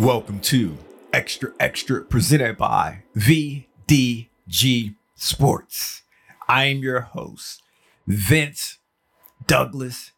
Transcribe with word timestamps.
Welcome 0.00 0.40
to 0.40 0.78
Xtra 1.12 1.52
Xtra 1.58 2.08
presented 2.08 2.56
by 2.56 3.02
VDG 3.14 4.94
Sports. 5.14 6.04
I 6.48 6.64
am 6.64 6.78
your 6.78 7.00
host, 7.00 7.60
Vince 8.06 8.78
Douglas 9.46 10.12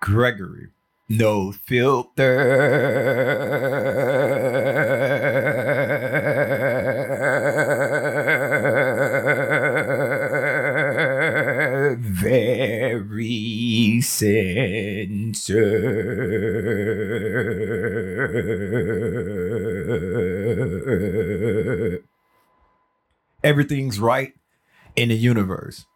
Gregory. 0.00 0.66
No 1.08 1.50
filter. 1.50 2.12
Very 11.98 14.00
center. 14.00 15.52
Everything's 23.42 23.98
right 23.98 24.34
in 24.96 25.08
the 25.08 25.16
universe. 25.16 25.86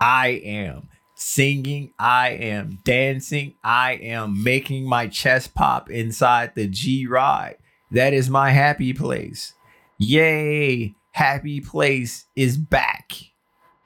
I 0.00 0.40
am 0.44 0.88
singing, 1.14 1.92
I 1.98 2.30
am 2.30 2.78
dancing, 2.84 3.54
I 3.62 3.92
am 3.94 4.42
making 4.42 4.88
my 4.88 5.06
chest 5.06 5.54
pop 5.54 5.90
inside 5.90 6.54
the 6.54 6.66
G 6.66 7.06
ride. 7.06 7.56
That 7.92 8.14
is 8.14 8.30
my 8.30 8.50
happy 8.50 8.92
place. 8.92 9.52
Yay! 9.98 10.94
Happy 11.12 11.60
place 11.60 12.26
is 12.36 12.56
back. 12.56 13.29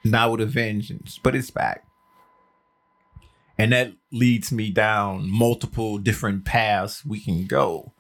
Not 0.05 0.33
with 0.33 0.41
a 0.43 0.47
vengeance, 0.47 1.19
but 1.23 1.35
it's 1.35 1.51
back. 1.51 1.87
And 3.57 3.73
that 3.73 3.93
leads 4.13 4.53
me 4.53 4.71
down 4.71 5.31
multiple 5.31 5.99
different 5.99 6.45
paths 6.45 7.05
we 7.05 7.21
can 7.21 7.47
go. 7.47 7.93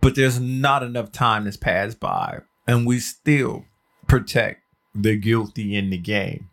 But 0.00 0.16
there's 0.16 0.40
not 0.40 0.82
enough 0.82 1.12
time 1.12 1.44
that's 1.44 1.56
passed 1.56 2.00
by, 2.00 2.40
and 2.66 2.86
we 2.86 2.98
still 2.98 3.66
protect 4.08 4.62
the 4.94 5.16
guilty 5.16 5.76
in 5.76 5.90
the 5.90 5.98
game. 5.98 6.48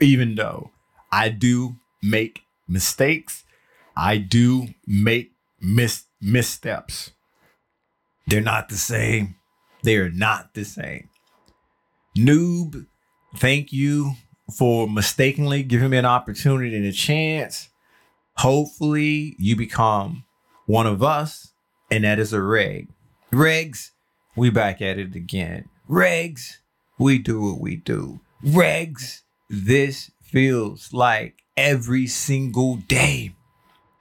Even 0.00 0.34
though 0.34 0.72
I 1.12 1.28
do 1.28 1.76
make 2.02 2.40
mistakes, 2.66 3.44
I 3.96 4.18
do 4.18 4.68
make 4.86 5.32
mis- 5.60 6.04
missteps. 6.20 7.12
They're 8.26 8.40
not 8.40 8.68
the 8.68 8.76
same. 8.76 9.36
They 9.84 9.96
are 9.96 10.10
not 10.10 10.54
the 10.54 10.64
same. 10.64 11.08
Noob, 12.18 12.86
thank 13.36 13.72
you 13.72 14.12
for 14.56 14.88
mistakenly 14.88 15.62
giving 15.62 15.90
me 15.90 15.96
an 15.96 16.06
opportunity 16.06 16.76
and 16.76 16.86
a 16.86 16.92
chance. 16.92 17.68
Hopefully, 18.36 19.34
you 19.38 19.56
become 19.56 20.24
one 20.66 20.86
of 20.86 21.02
us, 21.02 21.52
and 21.90 22.04
that 22.04 22.18
is 22.18 22.32
a 22.32 22.42
reg. 22.42 22.88
Regs, 23.32 23.90
we 24.36 24.50
back 24.50 24.82
at 24.82 24.98
it 24.98 25.14
again. 25.14 25.68
Regs, 25.88 26.56
we 26.98 27.18
do 27.18 27.40
what 27.40 27.60
we 27.60 27.76
do. 27.76 28.20
Regs, 28.44 29.22
this 29.48 30.10
feels 30.22 30.92
like 30.92 31.42
every 31.56 32.06
single 32.06 32.76
day, 32.76 33.34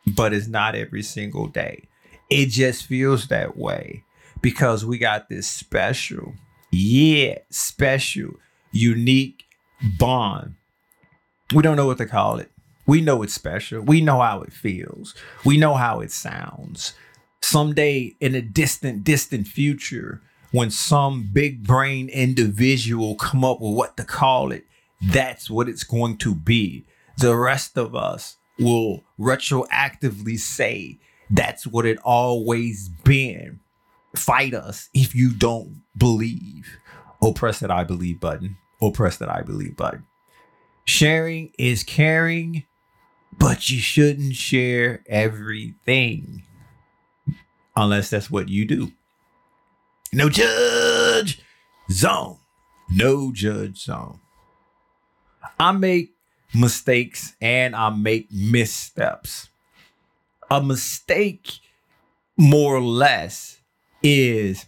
but 0.05 0.33
it's 0.33 0.47
not 0.47 0.75
every 0.75 1.03
single 1.03 1.47
day. 1.47 1.88
It 2.30 2.47
just 2.47 2.86
feels 2.86 3.27
that 3.27 3.58
way 3.58 4.03
because 4.42 4.86
we 4.86 4.97
got 4.97 5.30
this 5.30 5.47
special, 5.47 6.33
yeah, 6.72 7.38
special, 7.49 8.31
unique 8.75 9.45
bond. 9.97 10.55
We 11.53 11.63
don't 11.63 11.77
know 11.77 11.87
what 11.87 11.97
to 11.99 12.05
call 12.05 12.39
it. 12.39 12.51
We 12.85 13.01
know 13.01 13.23
it's 13.23 13.33
special. 13.33 13.81
We 13.81 14.01
know 14.01 14.19
how 14.21 14.41
it 14.41 14.53
feels. 14.53 15.15
We 15.43 15.57
know 15.57 15.73
how 15.73 16.01
it 16.01 16.11
sounds. 16.11 16.93
Someday 17.41 18.15
in 18.19 18.35
a 18.35 18.41
distant, 18.41 19.03
distant 19.03 19.47
future, 19.47 20.21
when 20.52 20.69
some 20.69 21.30
big 21.31 21.65
brain 21.65 22.09
individual 22.09 23.15
come 23.15 23.43
up 23.43 23.59
with 23.59 23.75
what 23.75 23.97
to 23.97 24.03
call 24.03 24.52
it, 24.52 24.65
that's 25.02 25.49
what 25.49 25.69
it's 25.69 25.83
going 25.83 26.17
to 26.17 26.35
be. 26.35 26.85
The 27.17 27.35
rest 27.35 27.77
of 27.77 27.95
us 27.95 28.37
will 28.59 29.03
retroactively 29.19 30.37
say 30.37 30.99
that's 31.30 31.65
what 31.65 31.85
it 31.85 31.97
always 32.03 32.89
been. 32.89 33.59
Fight 34.15 34.53
us 34.53 34.89
if 34.93 35.15
you 35.15 35.31
don't 35.31 35.81
believe. 35.97 36.77
Or 37.21 37.33
press 37.33 37.59
that 37.59 37.71
I 37.71 37.83
believe 37.83 38.19
button. 38.19 38.58
Or 38.85 38.91
press 38.91 39.17
that 39.17 39.29
I 39.29 39.41
believe 39.41 39.75
button. 39.75 40.05
Sharing 40.83 41.51
is 41.57 41.83
caring, 41.83 42.65
but 43.35 43.67
you 43.71 43.79
shouldn't 43.79 44.35
share 44.35 45.01
everything 45.07 46.43
unless 47.75 48.11
that's 48.11 48.29
what 48.29 48.47
you 48.47 48.63
do. 48.63 48.91
No 50.13 50.29
judge 50.29 51.41
zone. 51.89 52.37
No 52.91 53.31
judge 53.33 53.85
zone. 53.85 54.19
I 55.59 55.71
make 55.71 56.11
mistakes 56.53 57.35
and 57.41 57.75
I 57.75 57.89
make 57.89 58.31
missteps. 58.31 59.49
A 60.52 60.61
mistake, 60.61 61.53
more 62.37 62.75
or 62.75 62.81
less, 62.81 63.61
is 64.03 64.67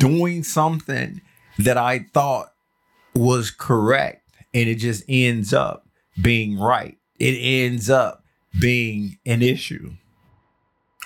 doing 0.00 0.42
something 0.42 1.20
that 1.58 1.76
I 1.76 2.06
thought 2.12 2.52
was 3.14 3.50
correct 3.50 4.28
and 4.54 4.68
it 4.68 4.76
just 4.76 5.04
ends 5.08 5.52
up 5.52 5.86
being 6.20 6.58
right. 6.58 6.96
It 7.18 7.36
ends 7.36 7.90
up 7.90 8.24
being 8.60 9.18
an 9.26 9.42
issue. 9.42 9.92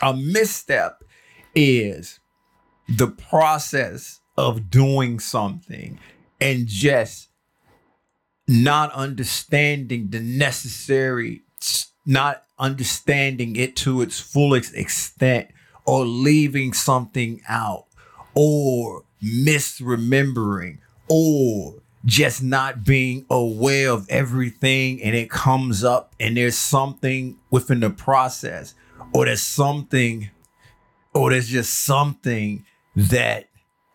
A 0.00 0.14
misstep 0.14 1.02
is 1.54 2.20
the 2.88 3.08
process 3.08 4.20
of 4.36 4.70
doing 4.70 5.18
something 5.20 5.98
and 6.40 6.66
just 6.66 7.28
not 8.48 8.92
understanding 8.92 10.08
the 10.10 10.20
necessary, 10.20 11.42
not 12.04 12.44
understanding 12.58 13.56
it 13.56 13.76
to 13.76 14.02
its 14.02 14.20
fullest 14.20 14.74
extent, 14.74 15.48
or 15.86 16.04
leaving 16.04 16.72
something 16.72 17.40
out, 17.48 17.86
or 18.34 19.04
misremembering, 19.22 20.78
or 21.08 21.74
just 22.04 22.42
not 22.42 22.84
being 22.84 23.24
aware 23.30 23.90
of 23.90 24.08
everything 24.08 25.00
and 25.02 25.14
it 25.14 25.30
comes 25.30 25.84
up 25.84 26.14
and 26.18 26.36
there's 26.36 26.56
something 26.56 27.36
within 27.50 27.80
the 27.80 27.90
process, 27.90 28.74
or 29.14 29.26
there's 29.26 29.42
something, 29.42 30.30
or 31.14 31.30
there's 31.30 31.48
just 31.48 31.84
something 31.84 32.64
that 32.96 33.48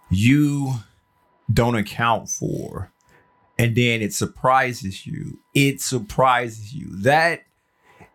you 0.10 0.74
don't 1.52 1.76
account 1.76 2.30
for 2.30 2.92
and 3.59 3.76
then 3.76 4.02
it 4.02 4.14
surprises 4.14 5.06
you. 5.06 5.40
It 5.54 5.82
surprises 5.82 6.74
you. 6.74 6.96
That 7.02 7.42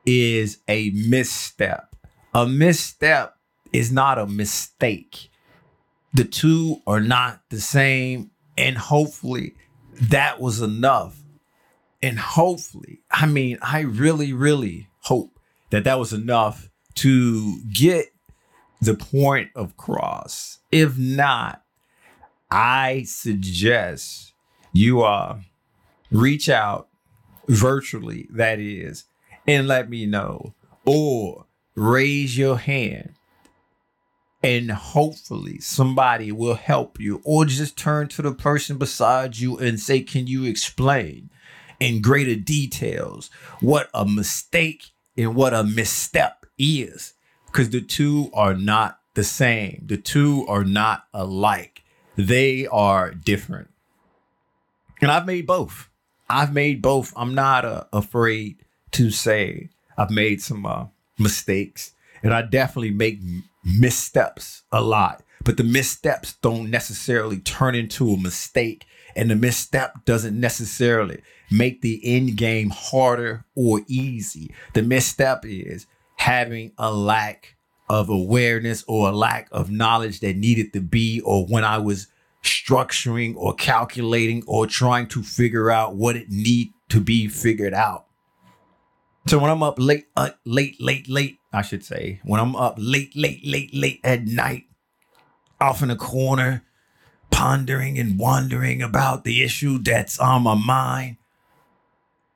is 0.06 0.58
a 0.68 0.90
misstep. 0.90 1.96
A 2.34 2.46
misstep 2.46 3.36
is 3.72 3.90
not 3.90 4.18
a 4.18 4.26
mistake. 4.26 5.30
The 6.14 6.24
two 6.24 6.82
are 6.86 7.00
not 7.00 7.42
the 7.48 7.60
same. 7.60 8.30
And 8.56 8.76
hopefully 8.76 9.54
that 9.94 10.40
was 10.40 10.60
enough. 10.60 11.18
And 12.02 12.18
hopefully, 12.18 13.00
I 13.10 13.26
mean, 13.26 13.58
I 13.62 13.80
really, 13.80 14.32
really 14.32 14.88
hope 15.00 15.38
that 15.70 15.84
that 15.84 15.98
was 15.98 16.12
enough 16.12 16.68
to 16.96 17.60
get 17.72 18.06
the 18.80 18.94
point 18.94 19.50
of 19.54 19.76
cross. 19.76 20.58
If 20.70 20.98
not, 20.98 21.62
I 22.50 23.04
suggest 23.04 24.34
you 24.72 25.02
uh 25.02 25.38
reach 26.10 26.48
out 26.48 26.88
virtually 27.48 28.26
that 28.30 28.58
is 28.58 29.04
and 29.46 29.66
let 29.66 29.88
me 29.88 30.06
know 30.06 30.54
or 30.84 31.46
raise 31.74 32.36
your 32.36 32.58
hand 32.58 33.14
and 34.42 34.70
hopefully 34.70 35.58
somebody 35.58 36.32
will 36.32 36.54
help 36.54 36.98
you 36.98 37.20
or 37.24 37.44
just 37.44 37.76
turn 37.76 38.08
to 38.08 38.22
the 38.22 38.32
person 38.32 38.76
beside 38.76 39.38
you 39.38 39.56
and 39.58 39.78
say 39.78 40.00
can 40.00 40.26
you 40.26 40.44
explain 40.44 41.30
in 41.78 42.02
greater 42.02 42.36
details 42.36 43.30
what 43.60 43.88
a 43.94 44.04
mistake 44.04 44.90
and 45.16 45.34
what 45.34 45.54
a 45.54 45.64
misstep 45.64 46.46
is? 46.58 47.14
Because 47.46 47.70
the 47.70 47.80
two 47.80 48.30
are 48.34 48.54
not 48.54 48.98
the 49.14 49.24
same. 49.24 49.84
The 49.86 49.96
two 49.96 50.46
are 50.48 50.64
not 50.64 51.04
alike. 51.12 51.82
They 52.16 52.66
are 52.66 53.10
different. 53.12 53.70
And 55.00 55.10
I've 55.10 55.26
made 55.26 55.46
both. 55.46 55.88
I've 56.28 56.52
made 56.52 56.80
both. 56.80 57.12
I'm 57.16 57.34
not 57.34 57.64
uh, 57.64 57.84
afraid 57.92 58.64
to 58.92 59.10
say 59.10 59.70
I've 59.98 60.10
made 60.10 60.40
some 60.40 60.64
uh, 60.64 60.86
mistakes, 61.18 61.92
and 62.22 62.32
I 62.32 62.42
definitely 62.42 62.92
make 62.92 63.20
missteps 63.64 64.62
a 64.72 64.80
lot. 64.80 65.22
But 65.44 65.56
the 65.56 65.64
missteps 65.64 66.34
don't 66.34 66.70
necessarily 66.70 67.38
turn 67.38 67.74
into 67.74 68.10
a 68.10 68.16
mistake, 68.16 68.86
and 69.16 69.30
the 69.30 69.36
misstep 69.36 70.04
doesn't 70.04 70.38
necessarily 70.38 71.20
make 71.50 71.82
the 71.82 72.00
end 72.04 72.36
game 72.36 72.70
harder 72.70 73.44
or 73.54 73.80
easy. 73.88 74.54
The 74.74 74.82
misstep 74.82 75.44
is 75.44 75.86
having 76.16 76.72
a 76.78 76.92
lack 76.92 77.56
of 77.88 78.08
awareness 78.08 78.84
or 78.86 79.08
a 79.08 79.12
lack 79.12 79.48
of 79.50 79.70
knowledge 79.70 80.20
that 80.20 80.36
needed 80.36 80.72
to 80.72 80.80
be, 80.80 81.20
or 81.20 81.44
when 81.46 81.64
I 81.64 81.78
was 81.78 82.06
structuring 82.42 83.34
or 83.36 83.54
calculating 83.54 84.42
or 84.46 84.66
trying 84.66 85.08
to 85.08 85.22
figure 85.22 85.70
out 85.70 85.94
what 85.94 86.16
it 86.16 86.30
need 86.30 86.72
to 86.88 87.00
be 87.00 87.28
figured 87.28 87.74
out. 87.74 88.06
So 89.26 89.38
when 89.38 89.50
I'm 89.50 89.62
up 89.62 89.76
late, 89.78 90.06
uh, 90.16 90.30
late, 90.44 90.80
late, 90.80 91.08
late, 91.08 91.38
I 91.52 91.62
should 91.62 91.84
say, 91.84 92.20
when 92.24 92.40
I'm 92.40 92.56
up 92.56 92.76
late, 92.78 93.14
late, 93.14 93.44
late, 93.44 93.74
late 93.74 94.00
at 94.02 94.24
night, 94.24 94.64
off 95.60 95.82
in 95.82 95.90
a 95.90 95.96
corner, 95.96 96.64
pondering 97.30 97.98
and 97.98 98.18
wondering 98.18 98.82
about 98.82 99.24
the 99.24 99.42
issue 99.42 99.78
that's 99.78 100.18
on 100.18 100.42
my 100.42 100.54
mind, 100.54 101.16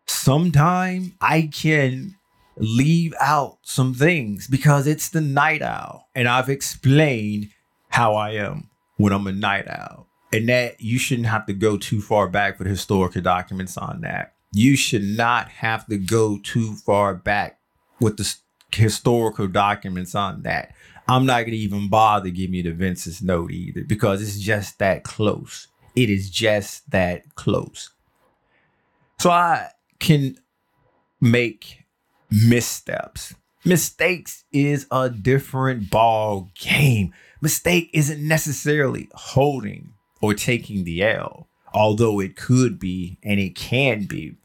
sometime 0.06 1.14
I 1.20 1.50
can 1.52 2.16
leave 2.56 3.14
out 3.20 3.58
some 3.62 3.94
things 3.94 4.46
because 4.46 4.86
it's 4.86 5.08
the 5.10 5.20
night 5.20 5.62
owl. 5.62 6.08
And 6.14 6.28
I've 6.28 6.48
explained 6.48 7.50
how 7.88 8.14
I 8.14 8.30
am 8.32 8.70
when 8.96 9.12
I'm 9.12 9.26
a 9.26 9.32
night 9.32 9.68
owl. 9.68 10.06
And 10.32 10.48
that 10.48 10.80
you 10.80 10.98
shouldn't 10.98 11.28
have 11.28 11.46
to 11.46 11.52
go 11.52 11.76
too 11.76 12.00
far 12.00 12.28
back 12.28 12.58
for 12.58 12.64
the 12.64 12.70
historical 12.70 13.22
documents 13.22 13.76
on 13.76 14.00
that. 14.02 14.34
You 14.52 14.76
should 14.76 15.04
not 15.04 15.48
have 15.48 15.86
to 15.86 15.96
go 15.96 16.38
too 16.42 16.74
far 16.74 17.14
back 17.14 17.58
with 18.00 18.16
the 18.16 18.34
historical 18.72 19.46
documents 19.46 20.14
on 20.14 20.42
that. 20.42 20.74
I'm 21.08 21.26
not 21.26 21.42
gonna 21.42 21.52
even 21.52 21.88
bother 21.88 22.30
giving 22.30 22.54
you 22.54 22.62
the 22.64 22.72
Vince's 22.72 23.22
note 23.22 23.52
either 23.52 23.84
because 23.84 24.20
it's 24.20 24.38
just 24.38 24.78
that 24.78 25.04
close. 25.04 25.68
It 25.94 26.10
is 26.10 26.28
just 26.30 26.90
that 26.90 27.34
close. 27.36 27.90
So 29.18 29.30
I 29.30 29.70
can 29.98 30.36
make 31.20 31.84
missteps. 32.30 33.34
Mistakes 33.64 34.44
is 34.52 34.86
a 34.90 35.08
different 35.08 35.90
ball 35.90 36.50
game. 36.54 37.14
Mistake 37.40 37.90
isn't 37.92 38.26
necessarily 38.26 39.08
holding 39.14 39.92
or 40.20 40.34
taking 40.34 40.84
the 40.84 41.02
L, 41.02 41.48
although 41.72 42.20
it 42.20 42.36
could 42.36 42.78
be 42.78 43.18
and 43.22 43.40
it 43.40 43.54
can 43.54 44.04
be. 44.04 44.36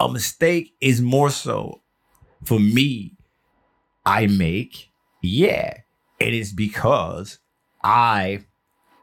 A 0.00 0.08
mistake 0.08 0.74
is 0.80 1.00
more 1.00 1.30
so 1.30 1.82
for 2.44 2.58
me, 2.58 3.13
I 4.06 4.26
make, 4.26 4.90
yeah. 5.22 5.78
It 6.18 6.34
is 6.34 6.52
because 6.52 7.38
I, 7.82 8.44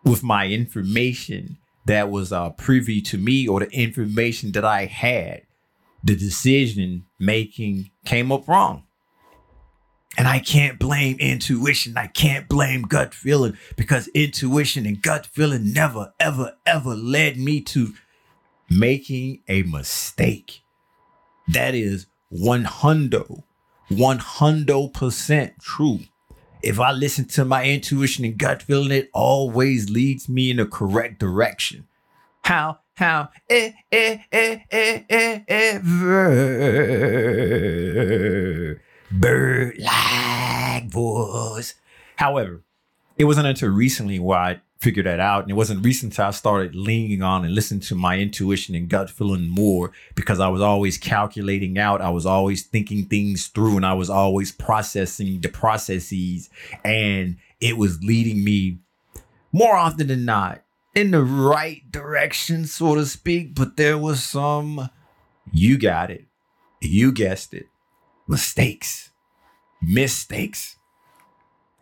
with 0.04 0.24
my 0.24 0.48
information 0.48 1.58
that 1.86 2.10
was 2.10 2.32
uh, 2.32 2.52
privy 2.52 3.02
to 3.02 3.18
me 3.18 3.48
or 3.48 3.60
the 3.60 3.72
information 3.72 4.52
that 4.54 4.66
I 4.66 4.86
had, 4.86 5.42
the 6.04 6.16
decision 6.16 7.06
making 7.20 7.92
came 8.06 8.32
up 8.32 8.48
wrong. 8.48 8.84
And 10.18 10.28
I 10.28 10.40
can't 10.40 10.78
blame 10.78 11.18
intuition. 11.20 11.96
I 11.96 12.08
can't 12.08 12.50
blame 12.50 12.82
gut 12.82 13.14
feeling 13.14 13.58
because 13.78 14.10
intuition 14.10 14.86
and 14.86 15.02
gut 15.02 15.26
feeling 15.26 15.72
never, 15.72 16.14
ever, 16.20 16.58
ever 16.66 16.96
led 16.96 17.38
me 17.38 17.62
to 17.62 17.94
making 18.70 19.42
a 19.48 19.64
mistake. 19.64 20.62
That 21.48 21.76
is 21.76 22.08
100, 22.30 23.44
100% 23.92 25.60
true. 25.62 26.00
If 26.64 26.80
I 26.80 26.92
listen 26.92 27.26
to 27.30 27.44
my 27.44 27.66
intuition 27.66 28.24
and 28.24 28.38
gut 28.38 28.62
feeling, 28.62 28.92
it 28.92 29.10
always 29.14 29.90
leads 29.90 30.30
me 30.30 30.52
in 30.52 30.58
the 30.58 30.66
correct 30.66 31.20
direction. 31.20 31.88
How 32.44 32.80
how 32.96 33.30
eh, 33.50 33.72
eh, 33.92 34.20
eh, 34.32 34.60
eh, 34.70 35.02
eh, 35.10 35.40
ever 35.48 37.02
bird 39.12 39.78
like 39.80 40.88
voice. 40.90 41.74
However, 42.18 42.62
it 43.18 43.26
wasn't 43.26 43.48
until 43.48 43.70
recently 43.70 44.20
where 44.20 44.40
I 44.40 44.62
figured 44.80 45.06
that 45.06 45.20
out. 45.20 45.44
And 45.44 45.52
it 45.52 45.56
wasn't 45.56 45.86
recent 45.86 46.14
until 46.14 46.26
I 46.26 46.32
started 46.32 46.76
leaning 46.76 47.22
on 47.22 47.46
and 47.46 47.54
listening 47.54 47.82
to 47.82 47.96
my 47.96 48.18
intuition 48.18 48.74
and 48.74 48.90
gut 48.90 49.10
feeling 49.10 49.48
more 49.48 49.92
because 50.16 50.40
I 50.40 50.50
was 50.50 50.62
always 50.62 50.98
calculating 50.98 51.78
out. 51.78 52.02
I 52.02 52.10
was 52.10 52.26
always 52.26 52.64
thinking 52.64 53.06
things 53.06 53.48
through 53.48 53.78
and 53.78 53.86
I 53.86 53.94
was 53.94 54.10
always 54.10 54.52
processing 54.52 55.40
the 55.40 55.50
processes. 55.50 56.50
And 56.84 57.38
it 57.60 57.78
was 57.78 58.04
leading 58.04 58.44
me 58.44 58.80
more 59.52 59.76
often 59.76 60.08
than 60.08 60.26
not 60.26 60.64
in 60.96 61.12
the 61.12 61.24
right 61.24 61.90
direction, 61.92 62.66
so 62.66 62.96
to 62.96 63.06
speak, 63.06 63.56
but 63.56 63.78
there 63.78 63.98
was 63.98 64.24
some, 64.24 64.90
you 65.52 65.78
got 65.78 66.10
it, 66.10 66.26
you 66.82 67.12
guessed 67.12 67.54
it, 67.54 67.68
mistakes, 68.28 69.12
mistakes. 69.82 70.78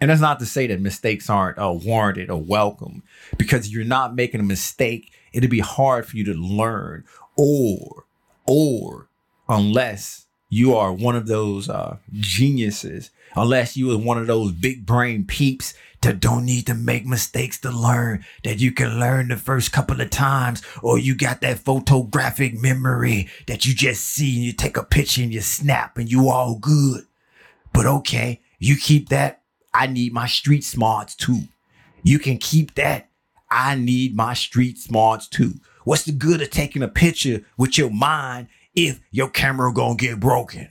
And 0.01 0.09
that's 0.09 0.21
not 0.21 0.39
to 0.39 0.45
say 0.45 0.67
that 0.67 0.79
mistakes 0.79 1.29
aren't 1.29 1.57
uh, 1.57 1.71
warranted 1.73 2.29
or 2.29 2.41
welcome, 2.41 3.03
because 3.37 3.71
you're 3.71 3.83
not 3.83 4.15
making 4.15 4.39
a 4.39 4.43
mistake. 4.43 5.11
It'd 5.33 5.49
be 5.49 5.59
hard 5.59 6.05
for 6.05 6.15
you 6.15 6.23
to 6.25 6.33
learn, 6.33 7.03
or, 7.35 8.05
or 8.45 9.09
unless 9.47 10.25
you 10.49 10.75
are 10.75 10.93
one 10.93 11.15
of 11.15 11.27
those 11.27 11.69
uh, 11.69 11.97
geniuses, 12.13 13.11
unless 13.35 13.75
you 13.75 13.91
are 13.91 13.97
one 13.97 14.17
of 14.17 14.27
those 14.27 14.51
big 14.51 14.85
brain 14.85 15.25
peeps 15.25 15.73
that 16.01 16.21
don't 16.21 16.45
need 16.45 16.65
to 16.65 16.73
make 16.73 17.05
mistakes 17.05 17.59
to 17.59 17.69
learn, 17.69 18.23
that 18.45 18.59
you 18.59 18.71
can 18.71 18.99
learn 18.99 19.27
the 19.27 19.35
first 19.35 19.73
couple 19.73 19.99
of 19.99 20.09
times, 20.09 20.63
or 20.81 20.97
you 20.97 21.13
got 21.13 21.41
that 21.41 21.59
photographic 21.59 22.59
memory 22.59 23.27
that 23.47 23.65
you 23.65 23.75
just 23.75 24.05
see 24.05 24.37
and 24.37 24.45
you 24.45 24.53
take 24.53 24.77
a 24.77 24.83
picture 24.83 25.21
and 25.21 25.33
you 25.33 25.41
snap 25.41 25.97
and 25.97 26.09
you 26.09 26.29
all 26.29 26.55
good. 26.55 27.05
But 27.73 27.85
okay, 27.85 28.39
you 28.59 28.77
keep 28.77 29.09
that. 29.09 29.38
I 29.73 29.87
need 29.87 30.13
my 30.13 30.27
street 30.27 30.63
smarts 30.63 31.15
too. 31.15 31.43
You 32.03 32.19
can 32.19 32.37
keep 32.37 32.75
that. 32.75 33.09
I 33.51 33.75
need 33.75 34.15
my 34.15 34.33
street 34.33 34.77
smarts 34.77 35.27
too. 35.27 35.55
What's 35.83 36.03
the 36.03 36.11
good 36.11 36.41
of 36.41 36.49
taking 36.49 36.83
a 36.83 36.87
picture 36.87 37.41
with 37.57 37.77
your 37.77 37.89
mind 37.89 38.47
if 38.75 38.99
your 39.11 39.29
camera 39.29 39.73
gonna 39.73 39.95
get 39.95 40.19
broken? 40.19 40.69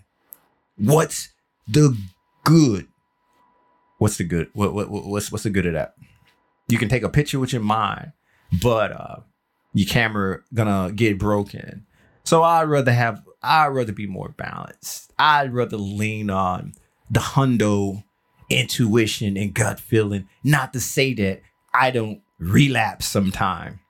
What's 0.77 1.31
the 1.67 1.97
good? 2.45 2.87
What's 3.99 4.17
the 4.17 4.25
good? 4.25 4.49
What, 4.53 4.75
what 4.75 4.91
what's 4.91 5.33
what's 5.33 5.45
the 5.45 5.51
good 5.51 5.67
of 5.67 5.73
that? 5.73 5.95
You 6.69 6.79
can 6.79 6.89
take 6.89 7.03
a 7.03 7.09
picture 7.09 7.41
with 7.41 7.53
your 7.53 7.63
mind, 7.63 8.13
but 8.63 8.93
uh, 8.93 9.17
your 9.75 9.89
camera 9.89 10.41
gonna 10.55 10.93
get 10.93 11.19
broken. 11.19 11.87
So 12.25 12.43
I'd 12.43 12.65
rather 12.65 12.93
have 12.93 13.23
I'd 13.43 13.69
rather 13.69 13.93
be 13.93 14.07
more 14.07 14.29
balanced. 14.29 15.13
I'd 15.19 15.53
rather 15.53 15.77
lean 15.77 16.31
on 16.31 16.75
the 17.11 17.21
hundo 17.21 18.05
intuition 18.51 19.37
and 19.37 19.55
gut 19.55 19.81
feeling. 19.81 20.29
Not 20.43 20.73
to 20.73 20.81
say 20.81 21.15
that 21.15 21.43
I 21.73 21.91
don't 21.91 22.23
relapse 22.39 23.07
sometime. 23.07 23.81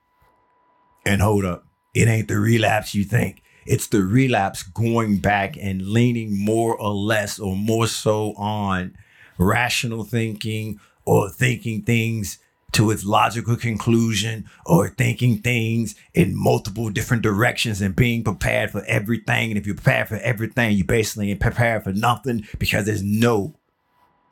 And 1.06 1.22
hold 1.22 1.44
up, 1.44 1.66
it 1.94 2.08
ain't 2.08 2.28
the 2.28 2.38
relapse 2.38 2.94
you 2.94 3.04
think. 3.04 3.42
It's 3.66 3.86
the 3.86 4.02
relapse 4.02 4.62
going 4.62 5.18
back 5.18 5.56
and 5.60 5.88
leaning 5.88 6.42
more 6.42 6.76
or 6.76 6.94
less 6.94 7.38
or 7.38 7.54
more 7.54 7.86
so 7.86 8.32
on 8.34 8.96
rational 9.36 10.04
thinking 10.04 10.80
or 11.04 11.30
thinking 11.30 11.82
things 11.82 12.38
to 12.72 12.90
its 12.90 13.04
logical 13.04 13.56
conclusion 13.56 14.44
or 14.66 14.88
thinking 14.88 15.38
things 15.38 15.94
in 16.12 16.36
multiple 16.36 16.90
different 16.90 17.22
directions 17.22 17.80
and 17.80 17.96
being 17.96 18.22
prepared 18.22 18.70
for 18.70 18.84
everything. 18.86 19.50
And 19.50 19.58
if 19.58 19.66
you're 19.66 19.74
prepared 19.74 20.08
for 20.08 20.16
everything, 20.16 20.76
you 20.76 20.84
basically 20.84 21.30
ain't 21.30 21.40
prepared 21.40 21.84
for 21.84 21.92
nothing 21.92 22.46
because 22.58 22.84
there's 22.86 23.02
no 23.02 23.57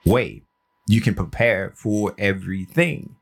way 0.07 0.43
you 0.89 1.01
can 1.01 1.15
prepare 1.15 1.73
for 1.75 2.15
everything. 2.19 3.17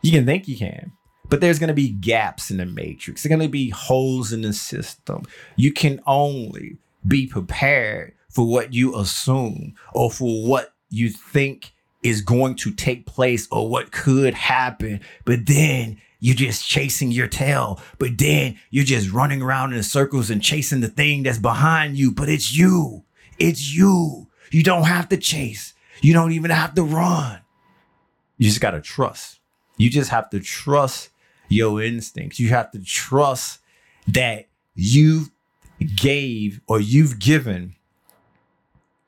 You 0.00 0.12
can 0.12 0.26
think 0.26 0.48
you 0.48 0.56
can, 0.56 0.92
but 1.28 1.40
there's 1.40 1.58
going 1.58 1.68
to 1.68 1.74
be 1.74 1.90
gaps 1.90 2.50
in 2.50 2.56
the 2.56 2.66
matrix. 2.66 3.22
There's 3.22 3.30
going 3.30 3.46
to 3.46 3.52
be 3.52 3.70
holes 3.70 4.32
in 4.32 4.42
the 4.42 4.52
system. 4.52 5.24
You 5.56 5.72
can 5.72 6.00
only 6.06 6.78
be 7.06 7.26
prepared 7.26 8.14
for 8.28 8.46
what 8.46 8.72
you 8.72 8.96
assume 8.98 9.74
or 9.92 10.10
for 10.10 10.46
what 10.46 10.74
you 10.90 11.10
think 11.10 11.72
is 12.02 12.20
going 12.20 12.56
to 12.56 12.72
take 12.72 13.06
place 13.06 13.46
or 13.52 13.68
what 13.68 13.92
could 13.92 14.34
happen. 14.34 15.00
But 15.24 15.46
then 15.46 16.00
you're 16.18 16.34
just 16.34 16.66
chasing 16.66 17.12
your 17.12 17.28
tail. 17.28 17.80
But 17.98 18.18
then 18.18 18.58
you're 18.70 18.84
just 18.84 19.10
running 19.10 19.42
around 19.42 19.72
in 19.72 19.82
circles 19.82 20.30
and 20.30 20.42
chasing 20.42 20.80
the 20.80 20.88
thing 20.88 21.22
that's 21.22 21.38
behind 21.38 21.96
you. 21.96 22.10
But 22.10 22.28
it's 22.28 22.56
you. 22.56 23.04
It's 23.38 23.74
you. 23.74 24.28
You 24.50 24.62
don't 24.62 24.84
have 24.84 25.08
to 25.10 25.16
chase. 25.16 25.74
You 26.00 26.12
don't 26.12 26.32
even 26.32 26.50
have 26.50 26.74
to 26.74 26.82
run. 26.82 27.40
You 28.38 28.48
just 28.48 28.60
got 28.60 28.72
to 28.72 28.80
trust. 28.80 29.40
You 29.76 29.90
just 29.90 30.10
have 30.10 30.30
to 30.30 30.40
trust 30.40 31.10
your 31.48 31.82
instincts. 31.82 32.40
You 32.40 32.48
have 32.48 32.70
to 32.72 32.82
trust 32.82 33.60
that 34.08 34.46
you 34.74 35.26
gave 35.96 36.60
or 36.66 36.80
you've 36.80 37.18
given 37.18 37.76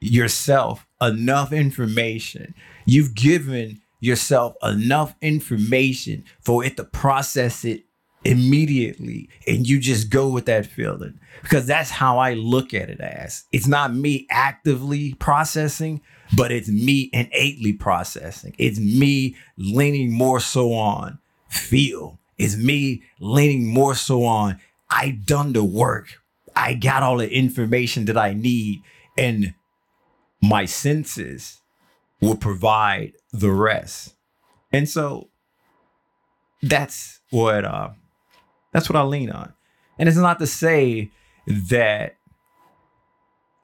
yourself 0.00 0.86
enough 1.00 1.52
information. 1.52 2.54
You've 2.84 3.14
given 3.14 3.80
yourself 4.00 4.54
enough 4.62 5.14
information 5.22 6.24
for 6.40 6.64
it 6.64 6.76
to 6.76 6.84
process 6.84 7.64
it 7.64 7.84
immediately 8.24 9.28
and 9.46 9.66
you 9.68 9.78
just 9.78 10.10
go 10.10 10.28
with 10.28 10.46
that 10.46 10.66
feeling 10.66 11.18
because 11.42 11.66
that's 11.66 11.90
how 11.90 12.18
I 12.18 12.34
look 12.34 12.72
at 12.72 12.88
it 12.88 13.00
as 13.00 13.44
it's 13.52 13.66
not 13.66 13.94
me 13.94 14.26
actively 14.30 15.14
processing, 15.14 16.00
but 16.36 16.50
it's 16.50 16.68
me 16.68 17.10
innately 17.12 17.72
processing. 17.72 18.54
It's 18.58 18.80
me 18.80 19.36
leaning 19.56 20.12
more 20.12 20.40
so 20.40 20.72
on 20.72 21.18
feel. 21.48 22.18
It's 22.38 22.56
me 22.56 23.02
leaning 23.20 23.66
more 23.66 23.94
so 23.94 24.24
on 24.24 24.58
I 24.90 25.10
done 25.10 25.52
the 25.52 25.64
work. 25.64 26.20
I 26.56 26.74
got 26.74 27.02
all 27.02 27.16
the 27.18 27.32
information 27.32 28.04
that 28.06 28.16
I 28.16 28.32
need 28.32 28.82
and 29.18 29.54
my 30.40 30.66
senses 30.66 31.60
will 32.20 32.36
provide 32.36 33.12
the 33.32 33.50
rest. 33.50 34.14
And 34.72 34.88
so 34.88 35.28
that's 36.62 37.20
what 37.30 37.64
uh 37.64 37.90
that's 38.74 38.90
what 38.90 38.96
I 38.96 39.02
lean 39.02 39.30
on. 39.30 39.54
And 39.98 40.08
it's 40.08 40.18
not 40.18 40.40
to 40.40 40.46
say 40.46 41.12
that 41.46 42.16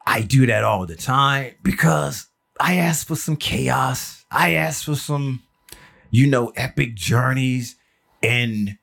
I 0.07 0.23
do 0.23 0.47
that 0.47 0.63
all 0.63 0.87
the 0.87 0.95
time 0.95 1.55
because 1.63 2.29
I 2.61 2.77
ask 2.77 3.07
for 3.07 3.17
some 3.17 3.37
chaos. 3.37 4.25
I 4.31 4.55
ask 4.55 4.85
for 4.85 4.95
some, 4.95 5.43
you 6.11 6.29
know, 6.29 6.53
epic 6.55 6.95
journeys. 6.95 7.75
And 8.23 8.79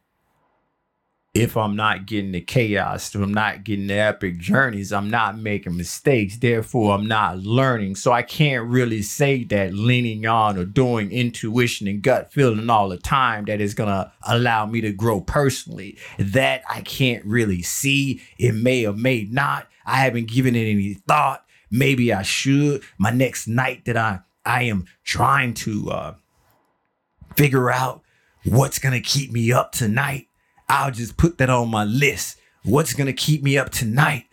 if 1.38 1.56
I'm 1.56 1.76
not 1.76 2.08
getting 2.08 2.32
the 2.32 2.42
chaos, 2.42 3.14
if 3.14 3.22
I'm 3.22 3.34
not 3.34 3.64
getting 3.64 3.88
the 3.88 3.94
epic 3.94 4.40
journeys, 4.40 4.92
I'm 4.92 5.10
not 5.12 5.38
making 5.38 5.78
mistakes. 5.78 6.38
Therefore, 6.38 6.96
I'm 6.96 7.08
not 7.08 7.40
learning. 7.40 7.96
So 7.96 8.12
I 8.12 8.24
can't 8.24 8.68
really 8.68 9.04
say 9.04 9.44
that 9.46 9.74
leaning 9.74 10.26
on 10.26 10.58
or 10.58 10.66
doing 10.66 11.12
intuition 11.12 11.88
and 11.88 12.02
gut 12.02 12.34
feeling 12.34 12.70
all 12.72 12.90
the 12.90 12.98
time 12.98 13.46
that 13.46 13.62
is 13.62 13.76
going 13.76 13.90
to 13.90 14.12
allow 14.24 14.66
me 14.66 14.82
to 14.82 14.92
grow 14.92 15.22
personally. 15.22 15.98
That 16.18 16.64
I 16.68 16.82
can't 16.82 17.24
really 17.24 17.62
see. 17.62 18.22
It 18.40 18.56
may 18.56 18.88
or 18.88 18.94
may 18.94 19.28
not. 19.30 19.68
I 19.86 19.98
haven't 19.98 20.30
given 20.30 20.56
it 20.56 20.70
any 20.70 20.96
thought. 20.96 21.46
Maybe 21.70 22.12
I 22.12 22.24
should. 22.24 22.82
My 22.98 23.12
next 23.12 23.48
night 23.48 23.86
that 23.86 23.98
I 23.98 24.22
I 24.44 24.64
am 24.64 24.86
trying 25.04 25.54
to 25.56 25.92
uh, 25.92 26.16
figure 27.36 27.70
out 27.70 28.02
what's 28.46 28.80
going 28.80 28.94
to 28.94 29.02
keep 29.02 29.32
me 29.32 29.52
up 29.52 29.74
tonight 29.74 30.27
I'll 30.70 30.92
just 30.92 31.18
put 31.18 31.38
that 31.38 31.50
on 31.50 31.70
my 31.70 31.84
list. 31.84 32.38
What's 32.64 32.94
going 32.94 33.08
to 33.08 33.14
keep 33.14 33.44
me 33.44 33.58
up 33.58 33.70
tonight? 33.70 34.26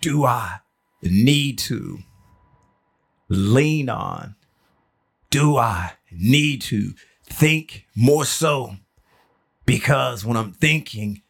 Do 0.00 0.24
I 0.24 0.58
need 1.02 1.58
to 1.60 1.98
lean 3.28 3.88
on? 3.88 4.36
Do 5.30 5.56
I 5.56 5.92
need 6.10 6.62
to 6.62 6.92
think 7.24 7.86
more 7.94 8.24
so? 8.24 8.76
Because 9.64 10.24
when 10.24 10.36
I'm 10.36 10.52
thinking, 10.52 11.22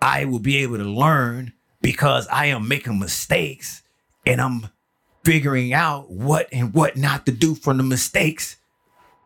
I 0.00 0.24
will 0.24 0.38
be 0.38 0.58
able 0.58 0.78
to 0.78 0.84
learn 0.84 1.52
because 1.80 2.28
I 2.28 2.46
am 2.46 2.68
making 2.68 2.98
mistakes 2.98 3.82
and 4.26 4.40
I'm 4.40 4.68
figuring 5.24 5.72
out 5.72 6.10
what 6.10 6.48
and 6.52 6.72
what 6.72 6.96
not 6.96 7.26
to 7.26 7.32
do 7.32 7.54
from 7.54 7.78
the 7.78 7.82
mistakes. 7.82 8.56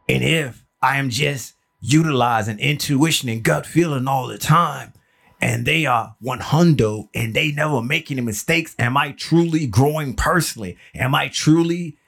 And 0.09 0.23
if 0.23 0.65
I 0.81 0.97
am 0.97 1.11
just 1.11 1.55
utilizing 1.83 2.61
intuition 2.61 3.29
and 3.29 3.43
gut 3.43 3.67
feeling 3.67 4.09
all 4.09 4.29
the 4.29 4.39
time. 4.39 4.93
And 5.41 5.67
they 5.67 5.85
are 5.85 6.15
one 6.21 6.39
hundo 6.39 7.09
and 7.13 7.35
they 7.35 7.51
never 7.51 7.83
make 7.83 8.11
any 8.11 8.21
mistakes. 8.21 8.77
Am 8.79 8.97
i 8.97 9.11
truly 9.11 9.67
growing 9.67 10.15
personally? 10.15 10.79
Am 10.95 11.17
i 11.17 11.27
truly 11.27 11.99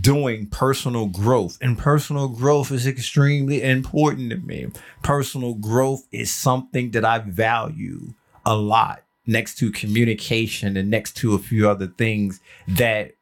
doing 0.00 0.46
personal 0.46 1.06
growth? 1.06 1.58
And 1.60 1.76
personal 1.76 2.28
growth 2.28 2.70
is 2.70 2.86
extremely 2.86 3.62
important 3.62 4.30
to 4.30 4.36
me. 4.36 4.68
Personal 5.02 5.54
growth 5.54 6.06
is 6.12 6.32
something 6.32 6.92
that 6.92 7.04
i 7.04 7.18
value 7.18 8.14
a 8.46 8.56
lot 8.56 9.02
next 9.26 9.56
to 9.56 9.72
communication 9.72 10.76
and 10.76 10.88
next 10.88 11.16
to 11.16 11.34
a 11.34 11.38
few 11.38 11.68
other 11.68 11.88
things 11.88 12.40
that 12.68 13.12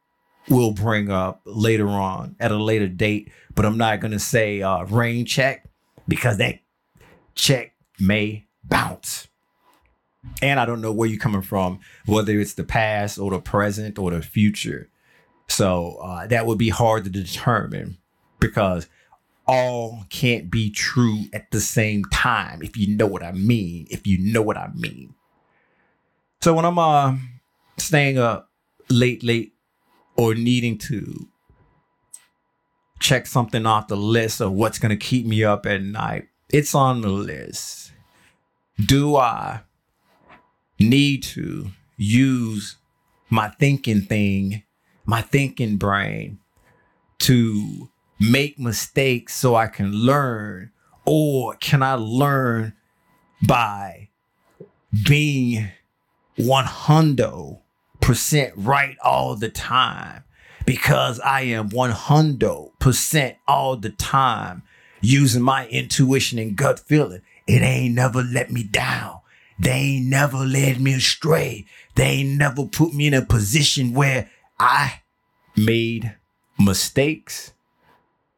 we'll 0.49 0.71
bring 0.71 1.09
up 1.09 1.41
later 1.45 1.87
on 1.87 2.35
at 2.39 2.51
a 2.51 2.63
later 2.63 2.87
date. 2.87 3.31
But 3.55 3.65
i'm 3.65 3.77
not 3.77 4.01
going 4.01 4.11
to 4.11 4.19
say 4.19 4.61
uh, 4.61 4.85
rain 4.85 5.25
check 5.25 5.65
because 6.07 6.37
that 6.37 6.59
check 7.35 7.73
may 7.99 8.45
bounce. 8.63 9.27
And 10.41 10.59
I 10.59 10.65
don't 10.65 10.81
know 10.81 10.91
where 10.91 11.09
you're 11.09 11.19
coming 11.19 11.41
from, 11.41 11.79
whether 12.05 12.39
it's 12.39 12.53
the 12.53 12.63
past 12.63 13.17
or 13.17 13.31
the 13.31 13.39
present 13.39 13.97
or 13.97 14.11
the 14.11 14.21
future. 14.21 14.89
So 15.47 15.97
uh, 16.01 16.27
that 16.27 16.45
would 16.45 16.57
be 16.57 16.69
hard 16.69 17.03
to 17.05 17.09
determine 17.09 17.97
because 18.39 18.87
all 19.47 20.05
can't 20.09 20.51
be 20.51 20.69
true 20.69 21.23
at 21.33 21.49
the 21.51 21.59
same 21.59 22.05
time, 22.05 22.61
if 22.61 22.77
you 22.77 22.95
know 22.95 23.07
what 23.07 23.23
I 23.23 23.31
mean. 23.31 23.87
If 23.89 24.05
you 24.05 24.17
know 24.19 24.41
what 24.41 24.57
I 24.57 24.69
mean. 24.73 25.15
So 26.41 26.53
when 26.53 26.65
I'm 26.65 26.79
uh, 26.79 27.15
staying 27.77 28.17
up 28.17 28.49
late, 28.89 29.23
late, 29.23 29.53
or 30.15 30.35
needing 30.35 30.77
to 30.77 31.27
check 33.01 33.25
something 33.25 33.65
off 33.65 33.87
the 33.87 33.97
list 33.97 34.39
of 34.39 34.53
what's 34.53 34.79
going 34.79 34.91
to 34.91 34.95
keep 34.95 35.25
me 35.25 35.43
up 35.43 35.65
at 35.65 35.81
night. 35.81 36.27
It's 36.49 36.75
on 36.75 37.01
the 37.01 37.09
list. 37.09 37.91
Do 38.83 39.17
I 39.17 39.61
need 40.79 41.23
to 41.23 41.71
use 41.97 42.77
my 43.29 43.49
thinking 43.49 44.01
thing, 44.01 44.63
my 45.05 45.21
thinking 45.21 45.77
brain 45.77 46.39
to 47.19 47.89
make 48.19 48.59
mistakes 48.59 49.35
so 49.35 49.55
I 49.55 49.67
can 49.67 49.91
learn? 49.91 50.71
Or 51.05 51.55
can 51.55 51.81
I 51.81 51.95
learn 51.95 52.73
by 53.45 54.09
being 55.05 55.69
100% 56.37 57.59
right 58.55 58.97
all 59.03 59.35
the 59.35 59.49
time? 59.49 60.23
Because 60.65 61.19
I 61.19 61.41
am 61.41 61.69
100% 61.69 63.35
all 63.47 63.77
the 63.77 63.89
time 63.89 64.63
using 65.01 65.41
my 65.41 65.67
intuition 65.67 66.39
and 66.39 66.55
gut 66.55 66.79
feeling. 66.79 67.21
It 67.47 67.61
ain't 67.61 67.95
never 67.95 68.21
let 68.21 68.51
me 68.51 68.63
down. 68.63 69.19
They 69.59 69.71
ain't 69.71 70.07
never 70.07 70.37
led 70.37 70.79
me 70.79 70.93
astray. 70.93 71.65
They 71.95 72.05
ain't 72.05 72.37
never 72.37 72.65
put 72.65 72.93
me 72.93 73.07
in 73.07 73.13
a 73.13 73.21
position 73.21 73.93
where 73.93 74.29
I 74.59 75.01
made 75.55 76.15
mistakes 76.57 77.51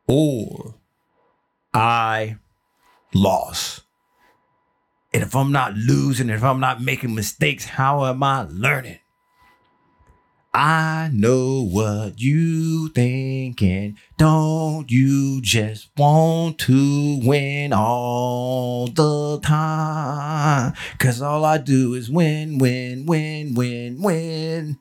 or 0.08 0.75
I 1.74 2.38
lost. 3.13 3.82
And 5.13 5.24
if 5.24 5.36
I'm 5.36 5.51
not 5.51 5.75
losing, 5.75 6.30
if 6.30 6.44
I'm 6.44 6.60
not 6.60 6.82
making 6.82 7.13
mistakes, 7.13 7.65
how 7.65 8.06
am 8.06 8.24
I 8.24 8.48
learning? 8.50 9.00
I 10.55 11.10
know 11.12 11.63
what 11.63 12.22
you 12.22 12.89
thinking. 12.89 13.98
Don't 14.19 14.86
you 14.91 15.41
just 15.41 15.89
want 15.98 16.60
to 16.60 17.19
win 17.24 17.74
all 17.74 18.86
the 18.86 19.39
time? 19.41 20.74
Cause 21.00 21.24
all 21.24 21.43
I 21.43 21.57
do 21.57 21.95
is 21.95 22.12
win, 22.12 22.60
win, 22.60 23.07
win, 23.07 23.55
win, 23.55 24.00
win. 24.00 24.79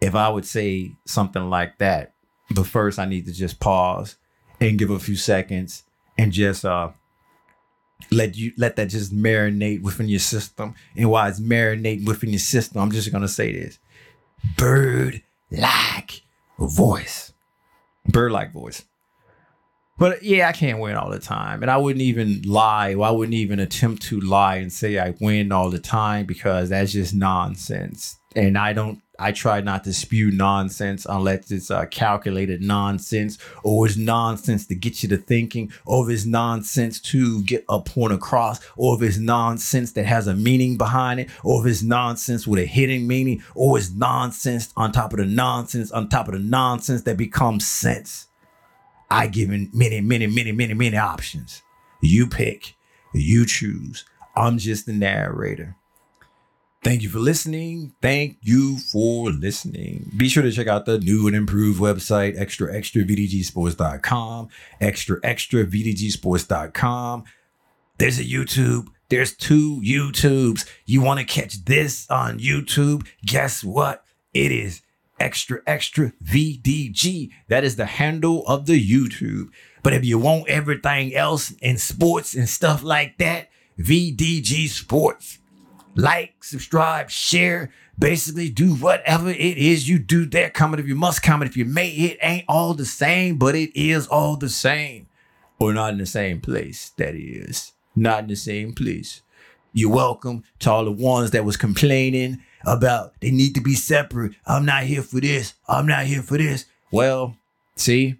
If 0.00 0.14
I 0.14 0.30
would 0.30 0.46
say 0.46 0.92
something 1.04 1.50
like 1.50 1.76
that, 1.76 2.14
but 2.50 2.66
first 2.66 2.98
I 2.98 3.04
need 3.04 3.26
to 3.26 3.32
just 3.32 3.60
pause 3.60 4.16
and 4.62 4.78
give 4.78 4.88
a 4.88 4.98
few 4.98 5.16
seconds 5.16 5.82
and 6.16 6.32
just 6.32 6.64
uh 6.64 6.90
let 8.10 8.34
you 8.34 8.52
let 8.56 8.76
that 8.76 8.88
just 8.88 9.14
marinate 9.14 9.82
within 9.82 10.08
your 10.08 10.20
system. 10.20 10.74
And 10.96 11.10
while 11.10 11.28
it's 11.28 11.40
marinating 11.40 12.06
within 12.06 12.30
your 12.30 12.38
system, 12.38 12.80
I'm 12.80 12.90
just 12.90 13.12
gonna 13.12 13.28
say 13.28 13.52
this 13.52 13.78
bird 14.56 15.22
like 15.50 16.22
voice. 16.58 17.32
Bird 18.06 18.32
like 18.32 18.52
voice. 18.52 18.84
But 19.96 20.22
yeah, 20.22 20.48
I 20.48 20.52
can't 20.52 20.80
win 20.80 20.96
all 20.96 21.10
the 21.10 21.20
time. 21.20 21.62
And 21.62 21.70
I 21.70 21.76
wouldn't 21.76 22.02
even 22.02 22.42
lie. 22.42 22.90
I 22.90 23.10
wouldn't 23.10 23.34
even 23.34 23.60
attempt 23.60 24.02
to 24.04 24.20
lie 24.20 24.56
and 24.56 24.72
say 24.72 24.98
I 24.98 25.14
win 25.20 25.52
all 25.52 25.70
the 25.70 25.78
time 25.78 26.26
because 26.26 26.70
that's 26.70 26.92
just 26.92 27.14
nonsense. 27.14 28.18
And 28.34 28.58
I 28.58 28.72
don't 28.72 29.00
I 29.18 29.30
try 29.32 29.60
not 29.60 29.84
to 29.84 29.92
spew 29.92 30.30
nonsense 30.30 31.06
unless 31.08 31.50
it's 31.50 31.70
uh, 31.70 31.86
calculated 31.86 32.62
nonsense 32.62 33.38
or 33.62 33.86
it's 33.86 33.96
nonsense 33.96 34.66
to 34.66 34.74
get 34.74 35.02
you 35.02 35.08
to 35.10 35.16
thinking 35.16 35.72
or 35.86 36.10
it's 36.10 36.24
nonsense 36.24 37.00
to 37.00 37.42
get 37.42 37.64
a 37.68 37.80
point 37.80 38.12
across 38.12 38.60
or 38.76 38.96
if 38.96 39.02
it's 39.02 39.18
nonsense 39.18 39.92
that 39.92 40.06
has 40.06 40.26
a 40.26 40.34
meaning 40.34 40.76
behind 40.76 41.20
it 41.20 41.30
or 41.44 41.60
if 41.60 41.70
it's 41.70 41.82
nonsense 41.82 42.46
with 42.46 42.60
a 42.60 42.66
hidden 42.66 43.06
meaning 43.06 43.42
or 43.54 43.78
it's 43.78 43.90
nonsense 43.90 44.72
on 44.76 44.90
top 44.90 45.12
of 45.12 45.18
the 45.18 45.26
nonsense 45.26 45.92
on 45.92 46.08
top 46.08 46.26
of 46.26 46.34
the 46.34 46.40
nonsense 46.40 47.02
that 47.02 47.16
becomes 47.16 47.66
sense. 47.66 48.26
I 49.10 49.28
give 49.28 49.48
many, 49.48 50.00
many, 50.00 50.26
many, 50.26 50.50
many, 50.50 50.74
many 50.74 50.96
options. 50.96 51.62
You 52.02 52.26
pick, 52.26 52.74
you 53.12 53.46
choose. 53.46 54.04
I'm 54.34 54.58
just 54.58 54.86
the 54.86 54.92
narrator. 54.92 55.76
Thank 56.84 57.02
you 57.02 57.08
for 57.08 57.18
listening. 57.18 57.94
Thank 58.02 58.36
you 58.42 58.76
for 58.76 59.30
listening. 59.30 60.12
Be 60.18 60.28
sure 60.28 60.42
to 60.42 60.52
check 60.52 60.66
out 60.66 60.84
the 60.84 60.98
new 60.98 61.26
and 61.26 61.34
improved 61.34 61.80
website, 61.80 62.38
extra 62.38 62.74
extra 62.74 63.02
VDGsports.com, 63.02 64.48
extra 64.82 65.18
extra 65.22 65.64
VDGsports.com. 65.64 67.24
There's 67.96 68.18
a 68.18 68.24
YouTube, 68.24 68.88
There's 69.08 69.34
two 69.34 69.80
YouTubes. 69.80 70.68
You 70.84 71.00
want 71.00 71.20
to 71.20 71.24
catch 71.24 71.64
this 71.64 72.08
on 72.10 72.38
YouTube? 72.38 73.06
Guess 73.24 73.64
what? 73.64 74.04
It 74.34 74.52
is 74.52 74.82
extra 75.18 75.60
extra 75.66 76.12
VDG. 76.22 77.30
That 77.48 77.64
is 77.64 77.76
the 77.76 77.86
handle 77.86 78.46
of 78.46 78.66
the 78.66 78.78
YouTube. 78.78 79.48
But 79.82 79.94
if 79.94 80.04
you 80.04 80.18
want 80.18 80.48
everything 80.48 81.14
else 81.14 81.52
in 81.62 81.78
sports 81.78 82.34
and 82.34 82.48
stuff 82.48 82.82
like 82.82 83.16
that, 83.18 83.48
VDG 83.78 84.68
Sports. 84.68 85.38
Like, 85.96 86.42
subscribe, 86.42 87.10
share, 87.10 87.70
basically 87.98 88.48
do 88.48 88.74
whatever 88.74 89.30
it 89.30 89.58
is 89.58 89.88
you 89.88 89.98
do 89.98 90.26
there. 90.26 90.50
Comment 90.50 90.80
if 90.80 90.88
you 90.88 90.96
must, 90.96 91.22
comment 91.22 91.50
if 91.50 91.56
you 91.56 91.64
may. 91.64 91.90
It 91.90 92.18
ain't 92.20 92.44
all 92.48 92.74
the 92.74 92.84
same, 92.84 93.36
but 93.38 93.54
it 93.54 93.70
is 93.78 94.06
all 94.06 94.36
the 94.36 94.48
same. 94.48 95.06
Or 95.58 95.72
not 95.72 95.92
in 95.92 95.98
the 95.98 96.06
same 96.06 96.40
place, 96.40 96.90
that 96.96 97.14
is. 97.14 97.72
Not 97.94 98.24
in 98.24 98.28
the 98.28 98.36
same 98.36 98.72
place. 98.72 99.22
You're 99.72 99.90
welcome 99.90 100.44
to 100.60 100.70
all 100.70 100.84
the 100.84 100.92
ones 100.92 101.30
that 101.32 101.44
was 101.44 101.56
complaining 101.56 102.40
about 102.64 103.20
they 103.20 103.30
need 103.30 103.54
to 103.54 103.60
be 103.60 103.74
separate. 103.74 104.32
I'm 104.46 104.64
not 104.64 104.84
here 104.84 105.02
for 105.02 105.20
this. 105.20 105.54
I'm 105.68 105.86
not 105.86 106.06
here 106.06 106.22
for 106.22 106.38
this. 106.38 106.66
Well, 106.90 107.36
see, 107.76 108.18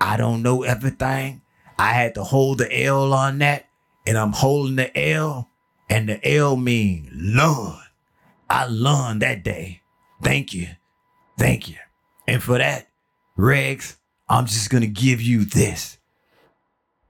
I 0.00 0.16
don't 0.16 0.42
know 0.42 0.62
everything. 0.62 1.42
I 1.78 1.92
had 1.92 2.14
to 2.14 2.24
hold 2.24 2.58
the 2.58 2.84
L 2.84 3.12
on 3.12 3.38
that, 3.38 3.66
and 4.06 4.16
I'm 4.16 4.32
holding 4.32 4.76
the 4.76 4.96
L, 4.98 5.50
and 5.88 6.08
the 6.08 6.28
L 6.28 6.56
mean 6.56 7.10
Lord. 7.12 7.78
I 8.48 8.66
learned 8.66 9.22
that 9.22 9.42
day. 9.42 9.82
Thank 10.22 10.54
you. 10.54 10.68
Thank 11.38 11.68
you. 11.68 11.76
And 12.26 12.42
for 12.42 12.58
that, 12.58 12.88
Regs, 13.38 13.96
I'm 14.28 14.46
just 14.46 14.70
gonna 14.70 14.86
give 14.86 15.20
you 15.20 15.44
this. 15.44 15.98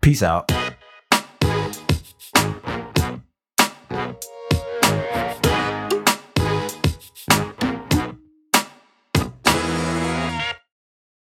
Peace 0.00 0.22
out. 0.22 0.50